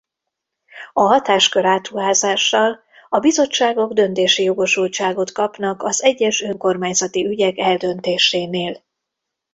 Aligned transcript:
A 0.93 1.01
hatáskör 1.01 1.65
átruházással 1.65 2.79
a 3.09 3.19
bizottságok 3.19 3.93
döntési 3.93 4.43
jogosultságot 4.43 5.31
kapnak 5.31 5.83
az 5.83 6.03
egyes 6.03 6.41
önkormányzati 6.41 7.25
ügyek 7.27 7.57
eldöntésénél. 7.57 8.83